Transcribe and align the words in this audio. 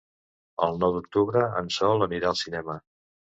El 0.67 0.79
nou 0.83 0.95
d'octubre 0.95 1.43
en 1.61 1.69
Sol 1.77 2.07
anirà 2.07 2.31
al 2.33 2.41
cinema. 2.41 2.79